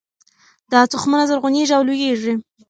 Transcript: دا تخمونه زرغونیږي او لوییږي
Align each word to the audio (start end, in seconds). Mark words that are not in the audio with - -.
دا 0.71 0.79
تخمونه 0.91 1.23
زرغونیږي 1.29 1.73
او 1.75 1.83
لوییږي 1.87 2.33